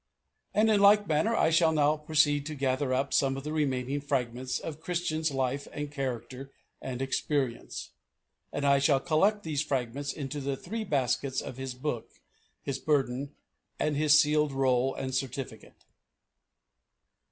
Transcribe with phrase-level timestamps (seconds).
[0.55, 4.01] And in like manner I shall now proceed to gather up some of the remaining
[4.01, 6.49] fragments of Christian's life and character
[6.81, 7.91] and experience.
[8.51, 12.13] And I shall collect these fragments into the three baskets of his book,
[12.63, 13.35] his burden,
[13.77, 15.85] and his sealed roll and certificate.